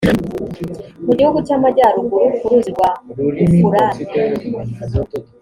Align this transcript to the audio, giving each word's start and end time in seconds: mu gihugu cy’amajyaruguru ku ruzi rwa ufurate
mu 1.05 1.11
gihugu 1.17 1.39
cy’amajyaruguru 1.47 2.25
ku 2.39 2.45
ruzi 2.49 2.69
rwa 2.75 2.89
ufurate 3.45 4.01